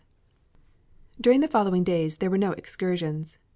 [0.01, 3.37] V During the following days there were no excursions.